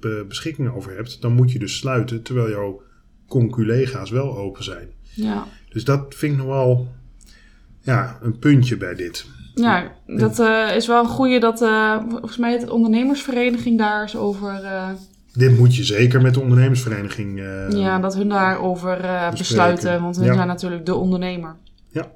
[0.00, 2.22] de beschikking over hebt, dan moet je dus sluiten.
[2.22, 2.82] Terwijl jouw
[3.28, 4.88] conculega's wel open zijn.
[5.02, 6.88] Ja, Dus dat vind ik nog wel
[7.80, 9.26] ja, een puntje bij dit.
[9.54, 14.16] ja dat eh, is wel een goede dat eh, volgens mij het ondernemersvereniging daar is
[14.16, 14.62] over.
[14.64, 14.90] eh,
[15.36, 17.38] Dit moet je zeker met de ondernemersvereniging.
[17.40, 19.38] eh, ja, dat hun daarover eh bespreken.
[19.38, 20.34] besluiten, want hun Ja.
[20.34, 21.56] zijn natuurlijk de ondernemer.
[21.90, 22.10] Ja.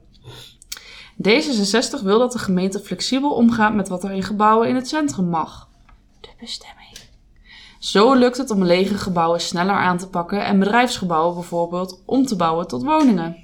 [1.29, 5.29] D66 wil dat de gemeente flexibel omgaat met wat er in gebouwen in het centrum
[5.29, 5.69] mag.
[6.21, 6.79] De bestemming.
[7.79, 12.37] Zo lukt het om lege gebouwen sneller aan te pakken en bedrijfsgebouwen bijvoorbeeld om te
[12.37, 13.37] bouwen tot woningen.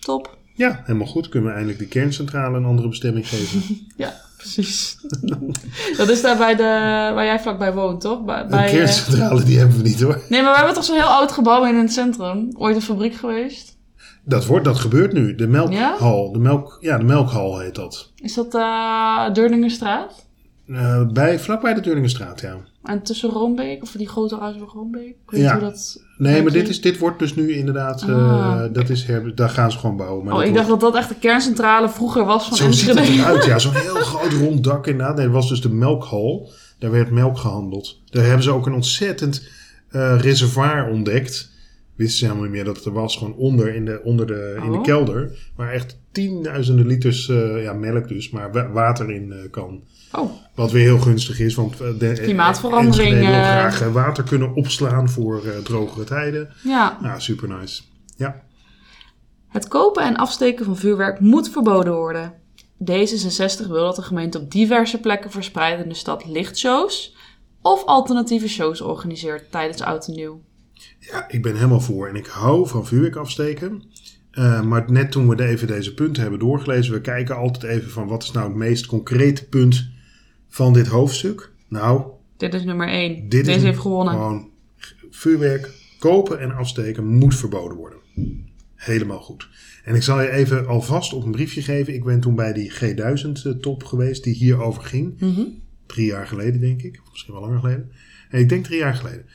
[0.00, 0.38] Top.
[0.54, 1.28] ja, helemaal goed.
[1.28, 3.60] Kunnen we eindelijk de kerncentrale een andere bestemming geven.
[3.96, 4.14] Ja,
[4.54, 4.98] precies.
[5.96, 6.62] dat is daar bij de,
[7.14, 8.24] waar jij vlakbij woont, toch?
[8.24, 10.20] Bij, bij, eh, kerncentrale die hebben we niet hoor.
[10.28, 12.48] Nee, maar we hebben toch zo'n heel oud gebouw in het centrum?
[12.58, 13.76] Ooit een fabriek geweest?
[14.24, 15.34] Dat, wordt, dat gebeurt nu.
[15.34, 16.32] De melkhal.
[16.32, 18.12] De, melk, ja, de melkhal heet dat.
[18.16, 20.26] Is dat eh Deurningenstraat?
[20.68, 22.56] Eh, bij, vlakbij de Turningenstraat, ja.
[22.86, 24.94] En tussen Roombeek, of die grote huis van?
[25.00, 25.52] Ik weet Ja.
[25.52, 26.04] hoe dat...
[26.18, 28.02] Nee, maar dit, is, dit wordt dus nu inderdaad...
[28.02, 28.72] eh, Ah.
[28.72, 30.24] dat is her, daar gaan ze gewoon bouwen.
[30.24, 32.88] Maar oh, ik wordt- dacht dat dat echt de kerncentrale vroeger was van Zo ziet
[32.88, 33.58] het eruit, ja.
[33.58, 35.16] Zo'n heel groot rond dak inderdaad.
[35.16, 36.50] Nee, dat was dus de melkhal.
[36.78, 38.00] Daar werd melk gehandeld.
[38.10, 39.48] Daar hebben ze ook een ontzettend
[39.90, 41.50] eh, reservoir ontdekt.
[41.94, 43.16] Wisten ze helemaal niet meer dat het er was.
[43.16, 44.82] Gewoon onder in de, onder de, in de Oh.
[44.84, 45.38] kelder.
[45.56, 49.82] Waar echt tienduizenden liters eh, ja, melk dus, maar wa- water in kan.
[50.16, 53.50] Oh, Wat weer heel gunstig is, want eh, de Klimaatverandering, Enschede wil eh.
[53.50, 56.48] graag eh, water kunnen opslaan voor eh, drogere tijden.
[56.62, 56.98] ja.
[57.02, 57.82] Ja, super nice.
[58.16, 58.42] Ja,
[59.48, 62.32] Het kopen en afsteken van vuurwerk moet verboden worden.
[62.90, 67.16] D66 wil dat de gemeente op diverse plekken verspreid in de stad lichtshows
[67.62, 70.40] of alternatieve shows organiseert tijdens Oud en Nieuw.
[70.98, 72.08] Ja, ik ben helemaal voor.
[72.08, 73.82] En ik hou van vuurwerk afsteken.
[74.30, 77.90] Eh, maar net toen we de- even deze punten hebben doorgelezen, we kijken altijd even
[77.90, 79.88] van wat is nou het meest concrete punt
[80.56, 81.50] van dit hoofdstuk.
[81.68, 82.02] Nou,
[82.36, 83.28] Dit is nummer 1.
[83.28, 84.14] dit Deze heeft gewonnen.
[84.14, 84.50] gewoon
[85.10, 87.98] vuurwerk kopen en afsteken moet verboden worden.
[88.74, 89.48] Helemaal goed.
[89.84, 91.94] En ik zal je even alvast op een briefje geven.
[91.94, 95.20] Ik ben toen bij die G1000-top geweest die hierover ging.
[95.20, 95.42] Mhm.
[95.86, 97.00] Drie jaar geleden, denk ik.
[97.04, 97.92] Of misschien wel langer geleden.
[98.30, 99.26] Nee, ik denk drie jaar geleden.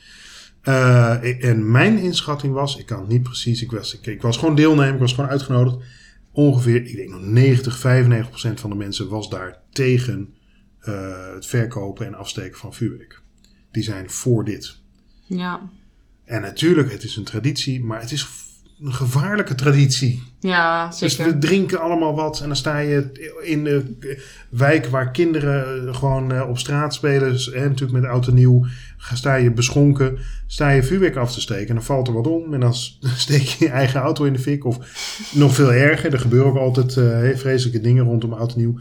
[0.62, 4.36] Eh, en mijn inschatting was, ik kan het niet precies, ik was, ik, ik was
[4.36, 5.76] gewoon deelnemer, ik was gewoon uitgenodigd.
[6.32, 10.34] Ongeveer, ik denk nog 90, 95 procent van de mensen was daar tegen
[10.82, 13.20] eh, het verkopen en afsteken van vuurwerk.
[13.70, 14.76] Die zijn voor dit.
[15.26, 15.60] Ja.
[16.24, 18.26] En natuurlijk, het is een traditie, maar het is
[18.82, 20.22] een gevaarlijke traditie.
[20.40, 21.32] Ja, Dus zeker.
[21.32, 23.96] we drinken allemaal wat en dan sta je in de
[24.50, 27.28] wijk waar kinderen gewoon eh, op straat spelen.
[27.54, 28.66] En natuurlijk met oud en nieuw
[28.96, 31.68] ga- sta je beschonken, sta je vuurwerk af te steken.
[31.68, 32.74] En dan valt er wat om en dan
[33.24, 34.64] steek je je eigen auto in de fik.
[34.64, 34.76] Of
[35.34, 38.78] nog veel erger, er gebeuren ook altijd heel vreselijke dingen rondom oud en nieuw.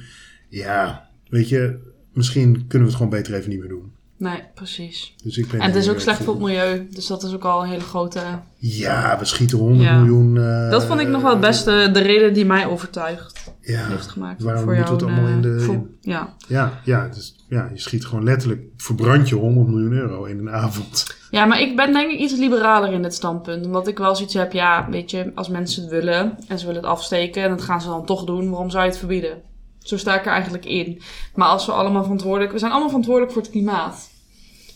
[0.49, 3.91] Ja, weet je, misschien kunnen we het gewoon beter even niet meer doen.
[4.17, 5.15] Nee, precies.
[5.23, 6.87] Dus ik ben En het is ook eh, slecht voor het milieu.
[6.91, 8.19] Dus dat is ook al een hele grote...
[8.57, 9.97] Ja, we schieten 100 Ja.
[9.97, 10.37] miljoen.
[10.37, 14.07] eh, Dat vond ik nog wel het beste, de reden die mij overtuigd Ja, heeft
[14.07, 14.43] gemaakt.
[14.43, 16.33] waarom voor moeten jou we het allemaal in de- voor- ja.
[16.47, 20.49] Ja, ja, dus, ja, je schiet gewoon letterlijk, verbrand je 100 miljoen euro in een
[20.49, 21.17] avond.
[21.31, 23.65] ja, maar ik ben denk ik iets liberaler in dit standpunt.
[23.65, 26.81] Omdat ik wel zoiets heb, ja, weet je, als mensen het willen en ze willen
[26.81, 29.41] het afsteken en dat gaan ze dan toch doen, waarom zou je het verbieden?
[29.83, 31.01] Zo sta ik er eigenlijk in.
[31.35, 34.09] Maar als we allemaal verantwoordelijk, we zijn allemaal verantwoordelijk voor het klimaat.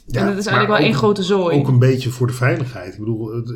[0.07, 1.57] Ja, en het is eigenlijk wel één grote zooi.
[1.57, 2.93] Ook een beetje voor de veiligheid.
[2.93, 3.47] Ik bedoel, het,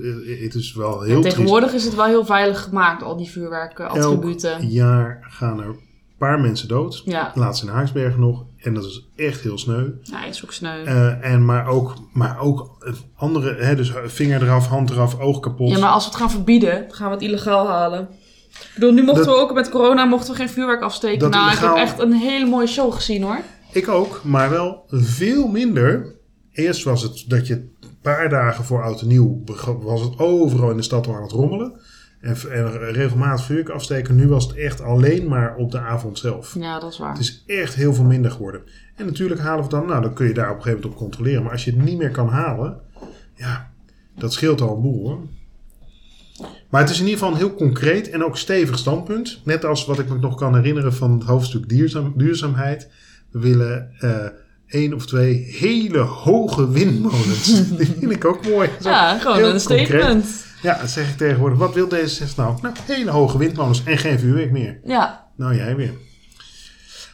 [0.42, 1.36] het is wel heel En triest.
[1.36, 4.52] tegenwoordig is het wel heel veilig gemaakt, al die vuurwerkattributen.
[4.52, 5.80] Elk jaar gaan er een
[6.18, 7.02] paar mensen dood.
[7.06, 8.46] Ja, Laatst in Haaksberg nog.
[8.58, 9.90] En dat is echt heel sneu.
[10.02, 10.84] ja, is ook sneu.
[10.84, 12.78] Eh, en maar ook, maar ook
[13.16, 15.70] andere, hè, dus vinger eraf, hand eraf, oog kapot.
[15.70, 18.10] Ja, maar als we het gaan verbieden, gaan we het illegaal halen.
[18.50, 21.20] Ik bedoel, nu mochten Dat- we ook met corona mochten we geen vuurwerk afsteken.
[21.20, 23.40] Dat nou, ik heb echt een hele mooie show gezien hoor.
[23.72, 26.16] Ik ook, maar wel veel minder.
[26.52, 29.44] Eerst was het dat je een paar dagen voor oud en nieuw
[29.82, 31.80] was het overal in de stad aan het rommelen.
[32.22, 34.16] En, en regelmatig vuurwerk afsteken.
[34.16, 36.56] Nu was het echt alleen maar op de avond zelf.
[36.60, 37.12] Ja, dat is waar.
[37.12, 38.62] Het is echt heel veel minder geworden.
[38.96, 41.08] En natuurlijk halen we dan, nou dan kun je daar op een gegeven moment op
[41.08, 41.44] controleren.
[41.44, 42.80] Maar als je het niet meer kan halen,
[43.36, 43.72] ja,
[44.16, 45.20] dat scheelt al een boel hoor.
[46.70, 49.42] Maar het is in ieder geval een heel concreet en ook stevig standpunt.
[49.44, 52.90] Net als wat ik me nog kan herinneren van het hoofdstuk duurzaam, duurzaamheid.
[53.32, 54.26] We willen eh
[54.70, 57.46] één of twee hele hoge windmolens.
[57.78, 58.70] Die vind ik ook mooi.
[58.70, 60.46] Ook ja, gewoon een statement.
[60.62, 61.58] Ja, dat zeg ik tegenwoordig.
[61.58, 62.58] Wat wil D66 nou?
[62.62, 64.80] Nou, hele hoge windmolens en geen vuurwerk meer.
[64.84, 65.94] Ja, Nou, jij weer.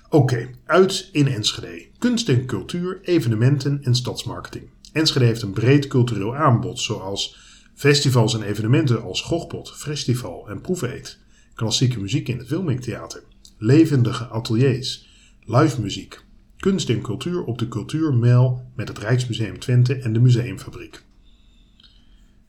[0.10, 1.86] Oké, uit in Enschede.
[2.00, 4.70] Kunst en cultuur, evenementen en stadsmarketing.
[4.94, 7.38] Enschede heeft een breed cultureel aanbod, zoals
[7.75, 11.19] festivals en evenementen als Gochpot, Festival en Proefeet.
[11.55, 13.23] Klassieke muziek in het Wilmingtheater.
[13.57, 15.07] Levendige ateliers.
[15.45, 16.23] Live muziek.
[16.57, 21.03] Kunst en cultuur op de Cultuurmijl met het Rijksmuseum Twente en de Museumfabriek.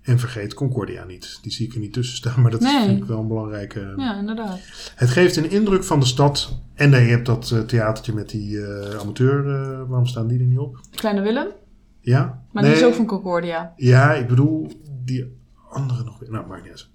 [0.02, 1.38] En vergeet Concordia niet.
[1.42, 2.84] Die zie ik er niet tussen staan, maar dat Nee.
[2.86, 3.92] vind ik wel een belangrijke...
[3.96, 4.58] ja, inderdaad.
[4.94, 6.58] Het geeft een indruk van de stad.
[6.74, 9.38] En dan, je hebt dat eh, theatertje met die eh, amateur.
[9.38, 10.80] eh, waarom staan die er niet op?
[10.90, 11.46] Kleine Willem,
[12.00, 12.42] Ja?
[12.52, 13.72] maar die is ook van Concordia.
[13.76, 14.70] Ja, ik bedoel
[15.07, 15.37] die
[15.71, 16.31] andere nog weer.
[16.31, 16.88] Nou, maakt niet.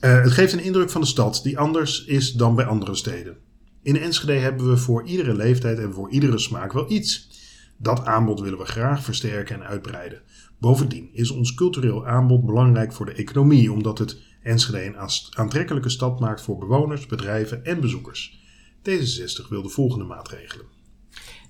[0.00, 3.36] Eh, het geeft een indruk van de stad die anders is dan bij andere steden.
[3.82, 7.28] In Enschede hebben we voor iedere leeftijd en voor iedere smaak wel iets.
[7.76, 10.22] Dat aanbod willen we graag versterken en uitbreiden.
[10.58, 14.96] Bovendien is ons cultureel aanbod belangrijk voor de economie, omdat het Enschede een
[15.36, 18.42] aantrekkelijke stad maakt voor bewoners, bedrijven en bezoekers.
[18.78, 20.66] D66 wil de volgende maatregelen.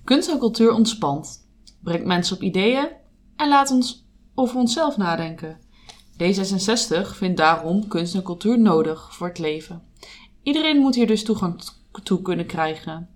[0.03, 1.47] Kunst en cultuur ontspant,
[1.83, 2.91] brengt mensen op ideeën
[3.35, 4.04] en laat ons
[4.35, 5.57] over onszelf nadenken.
[6.23, 9.81] D66 vindt daarom kunst en cultuur nodig voor het leven.
[10.43, 11.61] Iedereen moet hier dus toegang
[12.03, 13.09] toe kunnen krijgen.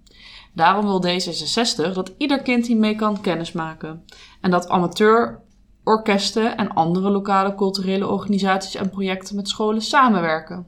[0.53, 4.03] Daarom wil D66 dat ieder kind hiermee kan kennismaken
[4.41, 10.67] en dat amateurorkesten en andere lokale culturele organisaties en projecten met scholen samenwerken.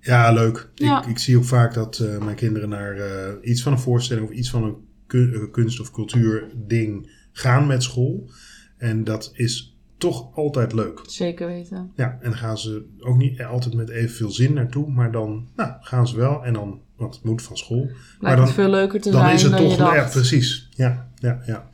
[0.00, 0.68] Ja, leuk.
[0.74, 1.02] Ja.
[1.02, 4.28] Ik, ik zie ook vaak dat eh, mijn kinderen naar eh, iets van een voorstelling
[4.28, 4.76] of iets van een
[5.06, 8.30] eh, kunst- of cultuurding gaan met school.
[8.76, 11.00] En dat is toch altijd leuk.
[11.06, 11.92] Zeker weten.
[11.96, 15.72] Ja, en dan gaan ze ook niet altijd met evenveel zin naartoe, maar dan nou,
[15.80, 16.44] gaan ze wel.
[16.44, 17.90] En dan, want het moet van school.
[18.20, 19.94] Lijkt dan- het veel leuker te Dan zijn is het dan toch, je dacht.
[19.94, 20.68] ja, precies.
[20.70, 21.70] Ja, ja, ja.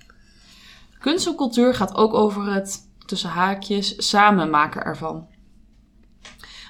[0.98, 5.26] Kunst en cultuur gaat ook over het, tussen haakjes, samen maken ervan.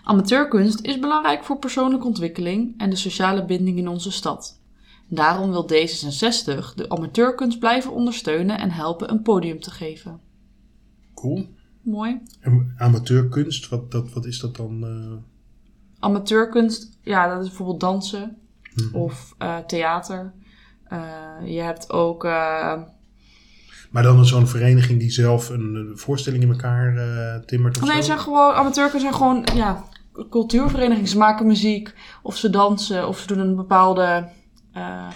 [0.05, 4.61] Amateurkunst is belangrijk voor persoonlijke ontwikkeling en de sociale binding in onze stad.
[5.15, 10.21] Daarom wil D66 de amateurkunst blijven ondersteunen en helpen een podium te geven.
[11.15, 11.49] Cool.
[11.83, 12.21] Mooi.
[12.41, 14.85] En amateurkunst, wat, dat, wat is dat dan?
[14.85, 15.19] eh?
[16.01, 18.37] Amateurkunst, ja, dat is bijvoorbeeld dansen
[18.75, 18.97] Mhm.
[18.97, 20.33] of eh, theater.
[20.85, 20.99] Eh,
[21.45, 22.23] je hebt ook
[23.91, 26.95] Maar dan zo'n vereniging die zelf een voorstelling in elkaar
[27.47, 28.03] timmert of Nee, zo?
[28.03, 29.85] zijn gewoon, amateurkunst zijn gewoon, ja,
[30.31, 31.09] cultuurverenigingen.
[31.09, 34.29] Ze maken muziek, of ze dansen, of ze doen een bepaalde,
[34.73, 35.07] eh,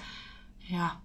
[0.57, 1.01] ja.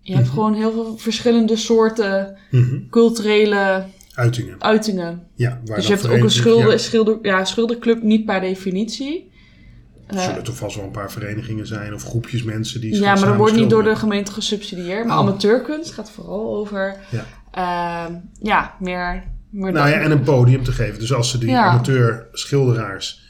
[0.00, 0.34] Je hebt Mhm.
[0.34, 2.88] gewoon heel veel verschillende soorten Mhm.
[2.90, 4.56] culturele Uitingen.
[4.62, 5.26] uitingen.
[5.34, 6.78] Ja, waar dus je hebt ook een schilder, ja.
[6.78, 9.30] schilder, ja, schilderclub, niet per definitie.
[10.06, 13.14] Er Eh, zullen toch vast wel een paar verenigingen zijn of groepjes mensen die ja,
[13.14, 15.06] maar dat wordt niet door de gemeente gesubsidieerd.
[15.06, 15.22] Maar Oh.
[15.28, 17.24] amateurkunst gaat vooral over, Ja.
[17.50, 19.24] ehm, ja, meer...
[19.50, 20.98] meer Nou ja, en een podium te geven.
[20.98, 23.21] Dus als ze die amateur schilderaars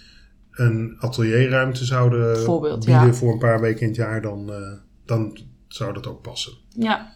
[0.52, 2.32] een atelierruimte zouden
[2.78, 3.12] bieden ja.
[3.12, 4.72] voor een paar weken in het jaar, dan, eh,
[5.04, 5.38] dan
[5.68, 6.52] zou dat ook passen.
[6.68, 7.12] Ja,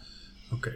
[0.52, 0.72] Oké.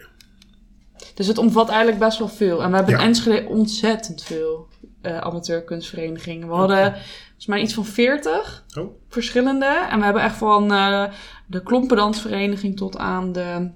[1.15, 2.63] Dus het omvat eigenlijk best wel veel.
[2.63, 3.01] En we hebben Ja.
[3.01, 4.69] in Enschede ontzettend veel
[5.01, 6.49] eh, amateurkunstverenigingen.
[6.49, 6.93] We hadden
[7.27, 8.91] volgens mij iets van 40 Oh.
[9.09, 9.87] verschillende.
[9.91, 11.05] En we hebben echt van eh,
[11.47, 13.71] de klompendansvereniging tot aan de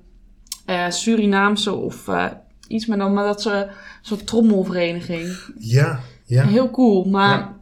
[0.88, 2.08] Surinaamse of
[2.68, 3.68] iets met dan, maar dat ze
[4.02, 5.36] zo'n trommelvereniging.
[5.58, 6.44] Ja, ja.
[6.46, 7.60] Heel cool, maar Ja.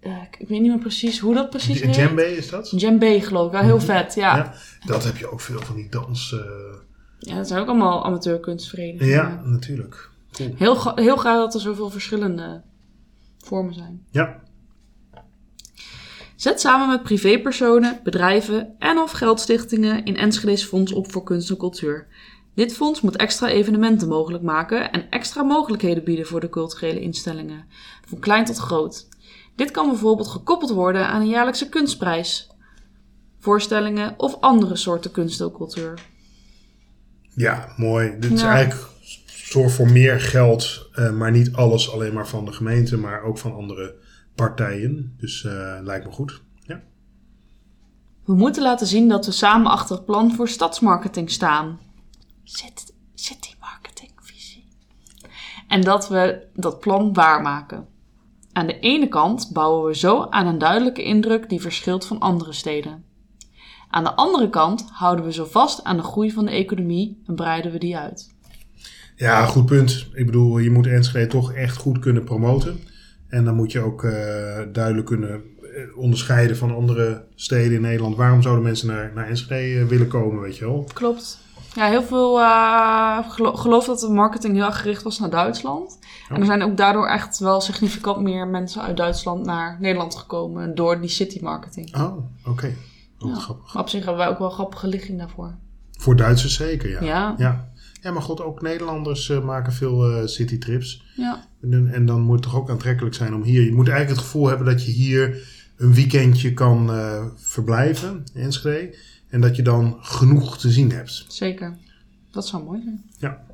[0.00, 1.94] Ik, weet niet meer precies hoe dat precies heet.
[1.94, 2.70] Djembe is dat?
[2.76, 3.84] Djembe geloof ik, wel heel Mhm.
[3.84, 4.36] vet, ja.
[4.36, 4.54] Ja.
[4.86, 6.32] Dat heb je ook veel van die dans.
[6.32, 6.38] eh,
[7.18, 9.08] Ja, dat zijn ook allemaal amateurkunstverenigingen.
[9.14, 10.08] ja, natuurlijk.
[10.32, 10.54] Cool.
[10.56, 12.62] Heel, heel graag dat er zoveel verschillende
[13.38, 14.02] vormen zijn.
[14.10, 14.40] Ja,
[16.36, 21.56] Zet samen met privépersonen, bedrijven en of geldstichtingen in Enschede's Fonds op voor kunst en
[21.56, 22.06] cultuur.
[22.54, 27.64] Dit fonds moet extra evenementen mogelijk maken en extra mogelijkheden bieden voor de culturele instellingen,
[28.08, 29.08] van klein tot groot.
[29.56, 32.50] Dit kan bijvoorbeeld gekoppeld worden aan een jaarlijkse kunstprijs,
[33.38, 36.00] voorstellingen of andere soorten kunst en cultuur.
[37.34, 38.16] Ja, mooi.
[38.18, 38.88] Dit is eigenlijk
[39.50, 43.38] zorg voor meer geld, eh, maar niet alles alleen maar van de gemeente, maar ook
[43.38, 43.94] van andere
[44.34, 45.14] partijen.
[45.18, 46.42] Dus eh, lijkt me goed.
[46.60, 46.82] Ja.
[48.24, 51.78] We moeten laten zien dat we samen achter het plan voor stadsmarketing staan.
[52.44, 52.84] City,
[53.14, 54.64] city marketing visie.
[55.68, 57.88] En dat we dat plan waarmaken.
[58.52, 62.52] Aan de ene kant bouwen we zo aan een duidelijke indruk die verschilt van andere
[62.52, 63.04] steden.
[63.90, 67.34] Aan de andere kant houden we zo vast aan de groei van de economie en
[67.34, 68.34] breiden we die uit.
[69.16, 70.06] ja, goed punt.
[70.12, 72.80] Ik bedoel, je moet Enschede toch echt goed kunnen promoten.
[73.28, 74.12] En dan moet je ook eh,
[74.72, 78.16] duidelijk kunnen eh, onderscheiden van andere steden in Nederland.
[78.16, 80.88] Waarom zouden mensen naar, naar Enschede eh, willen komen, weet je wel?
[80.92, 81.38] Klopt.
[81.74, 82.34] Ja, heel veel
[83.30, 85.98] gelo- geloof dat de marketing heel erg gericht was naar Duitsland.
[86.28, 90.74] En er zijn ook daardoor echt wel significant meer mensen uit Duitsland naar Nederland gekomen
[90.74, 91.96] door die city marketing.
[91.96, 92.74] Oh, oké.
[93.18, 93.34] Oh, Ja.
[93.40, 93.74] grappig.
[93.74, 95.54] Maar op zich hebben wij ook wel grappige ligging daarvoor.
[95.98, 97.00] Voor Duitsers zeker, ja.
[97.00, 97.34] Ja.
[97.38, 97.70] Ja,
[98.02, 101.04] ja maar god, ook Nederlanders eh, maken veel eh citytrips.
[101.16, 103.62] Ja, En, dan- en dan moet het toch ook aantrekkelijk zijn om hier...
[103.64, 106.90] Je moet eigenlijk het gevoel hebben dat je hier een weekendje kan
[107.36, 108.96] verblijven in Enschede.
[109.30, 111.24] En dat je dan genoeg te zien hebt.
[111.28, 111.76] zeker.
[112.30, 113.04] Dat zou mooi zijn.
[113.18, 113.44] Ja.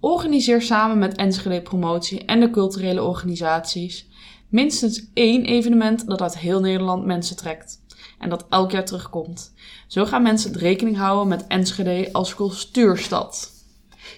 [0.00, 4.08] Organiseer samen met Enschede Promotie en de culturele organisaties
[4.48, 7.78] minstens één evenement dat uit heel Nederland mensen trekt.
[8.18, 9.52] En dat elk jaar terugkomt.
[9.86, 13.50] Zo gaan mensen het rekening houden met Enschede als cultuurstad.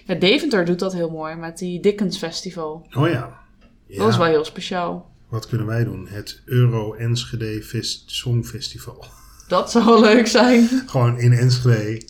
[0.05, 2.87] Ja, Deventer doet dat heel mooi met die Dickens Festival.
[2.91, 3.43] Oh ja.
[3.87, 3.97] ja.
[3.97, 5.11] Dat is wel heel speciaal.
[5.29, 6.07] Wat kunnen wij doen?
[6.07, 9.05] Het Euro Enschede Fest Songfestival.
[9.53, 10.69] Dat zou wel leuk zijn.
[10.85, 12.01] Gewoon in Enschede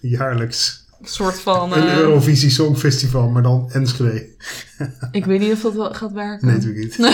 [0.00, 1.72] jaarlijks Een soort van...
[1.72, 4.26] een eh, Eurovisie Songfestival, maar dan Enschede.
[5.12, 6.46] ik weet niet of dat wel gaat werken.
[6.46, 7.12] Nee, natuurlijk niet.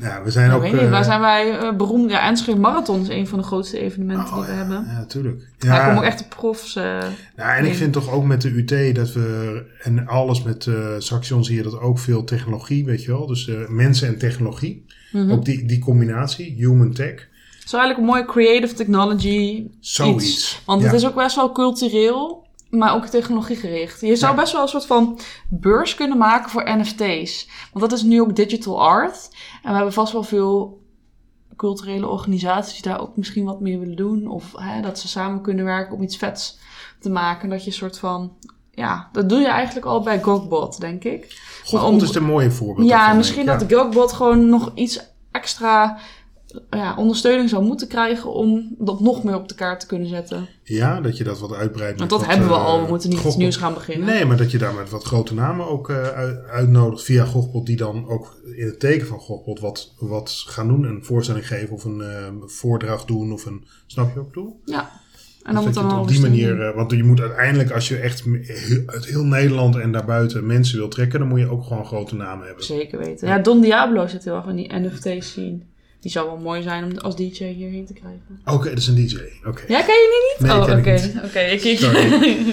[0.00, 0.62] ja, we zijn Ik ook...
[0.62, 2.10] weet niet, eh, waar zijn wij eh, beroemd?
[2.10, 4.84] Ja, Enschede Marathon is een van de grootste evenementen oh, die we ja, hebben.
[4.86, 5.48] Ja, tuurlijk.
[5.58, 5.74] Ja.
[5.74, 6.76] Ja, komen ook echt de profs.
[6.76, 6.98] eh,
[7.36, 10.74] Ja, en ik vind toch ook met de UT dat we, en alles met eh
[10.98, 13.26] Saxion zie je dat ook veel technologie, weet je wel.
[13.26, 14.84] Dus eh, mensen en technologie.
[15.12, 15.30] mhm.
[15.30, 17.28] Ook die, die combinatie, human tech,
[17.66, 20.24] Zo eigenlijk een mooi creative technology zoiets.
[20.28, 20.62] iets.
[20.66, 20.86] Want Ja.
[20.86, 24.00] het is ook best wel cultureel, maar ook technologiegericht.
[24.00, 24.40] Je zou Ja.
[24.40, 27.48] best wel een soort van beurs kunnen maken voor NFT's.
[27.72, 29.28] Want dat is nu ook digital art.
[29.62, 30.80] En we hebben vast wel veel
[31.56, 34.26] culturele organisaties die daar ook misschien wat mee willen doen.
[34.28, 36.58] Of hè, dat ze samen kunnen werken om iets vets
[37.00, 37.48] te maken.
[37.48, 38.32] Dat je een soort van...
[38.74, 41.40] Ja, dat doe je eigenlijk al bij Gogbot, denk ik.
[41.64, 42.88] God, om- is een mooie voorbeeld.
[42.88, 45.98] Ja, misschien dat de Gogbot gewoon nog iets extra
[46.70, 50.48] ja, ondersteuning zou moeten krijgen om dat nog meer op de kaart te kunnen zetten.
[50.64, 51.98] Ja, dat je dat wat uitbreidt.
[51.98, 54.06] Want dat wat, hebben we eh, al, we moeten niet iets Gogbot- nieuws gaan beginnen.
[54.08, 57.66] Nee, maar dat je daar met wat grote namen ook eh, uit- uitnodigt via Gogbot,
[57.66, 60.84] die dan ook in het teken van Gogbot wat, wat gaan doen.
[60.84, 63.64] Een voorstelling geven of een eh, voordracht doen of een...
[63.86, 64.60] Snap je ik bedoel?
[64.64, 64.90] Ja,
[65.42, 67.96] en dan moet je dan op die manier, eh, want je moet uiteindelijk, als je
[67.96, 68.24] echt
[68.86, 72.46] uit heel Nederland en daarbuiten mensen wil trekken, dan moet je ook gewoon grote namen
[72.46, 72.64] hebben.
[72.64, 73.28] Zeker weten.
[73.28, 75.70] Ja, Don Diablo zit heel erg in die NFT's zien.
[76.02, 78.40] Die zou wel mooi zijn om als DJ hierheen te krijgen.
[78.44, 79.16] Oké, dat is een DJ.
[79.46, 79.62] Oké.
[79.68, 80.52] Ja, ken je die niet?
[80.52, 81.24] Nee, oh, oké.
[81.24, 81.80] Oké, ik.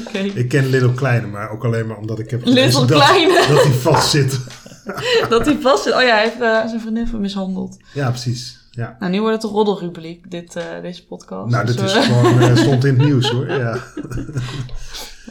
[0.08, 0.18] Oké.
[0.40, 3.46] Ik ken Little Kleine, maar ook alleen maar omdat ik heb Little dat, Kleine.
[3.54, 4.40] dat hij vast zit.
[5.30, 5.94] Dat hij vast zit.
[5.94, 7.78] Oh ja, hij heeft eh, zijn vriendin mishandeld.
[7.94, 8.58] Ja, precies.
[8.72, 8.96] Ja.
[9.00, 11.52] Nou, nu wordt het een roddelrubriek, dit, eh, deze podcast.
[11.52, 13.48] Nou, Dus, dit is eh, gewoon, stond in het nieuws hoor.
[13.48, 13.78] Ja.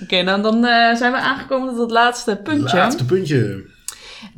[0.03, 0.63] Oké, nou dan
[0.97, 2.77] zijn we aangekomen tot het laatste puntje.
[2.77, 3.65] Laatste puntje.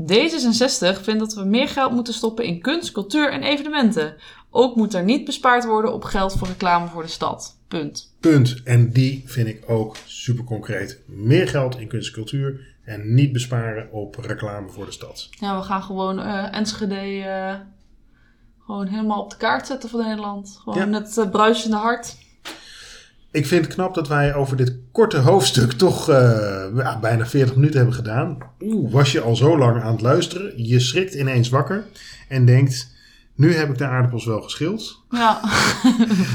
[0.02, 4.14] D66 vindt dat we meer geld moeten stoppen in kunst, cultuur en evenementen.
[4.50, 7.56] Ook moet er niet bespaard worden op geld voor reclame voor de stad.
[7.68, 8.14] Punt.
[8.20, 8.60] Punt.
[8.64, 10.98] En die vind ik ook super concreet.
[11.06, 15.28] Meer geld in kunst en cultuur en niet besparen op reclame voor de stad.
[15.30, 17.54] Ja, we gaan gewoon eh Enschede eh,
[18.64, 20.58] gewoon helemaal op de kaart zetten voor Nederland.
[20.62, 20.98] Gewoon Ja.
[21.00, 22.16] het eh, bruisende hart.
[23.32, 27.76] Ik vind het knap dat wij over dit korte hoofdstuk toch eh, bijna 40 minuten
[27.76, 28.38] hebben gedaan.
[28.60, 30.66] Oeh, was je al zo lang aan het luisteren?
[30.66, 31.84] Je schrikt ineens wakker
[32.28, 32.94] en denkt,
[33.34, 35.04] nu heb ik de aardappels wel geschild.
[35.10, 35.40] Ja.